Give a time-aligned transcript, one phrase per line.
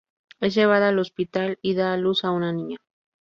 [0.39, 2.77] Es llevada al hospital y da a luz a una niña.